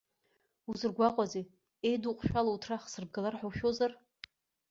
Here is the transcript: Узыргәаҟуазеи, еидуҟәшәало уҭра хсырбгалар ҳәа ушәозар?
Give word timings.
Узыргәаҟуазеи, 0.69 1.45
еидуҟәшәало 1.87 2.49
уҭра 2.51 2.81
хсырбгалар 2.83 3.35
ҳәа 3.39 3.47
ушәозар? 3.49 3.91